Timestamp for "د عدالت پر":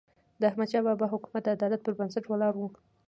1.45-1.93